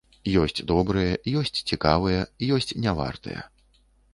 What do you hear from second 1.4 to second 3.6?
ёсць цікавыя, ёсць не вартыя.